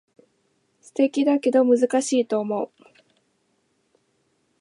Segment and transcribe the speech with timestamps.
[0.81, 2.71] 素敵だけど難しいと思う